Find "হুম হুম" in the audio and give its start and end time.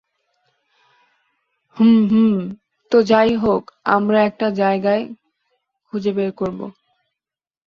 1.77-2.35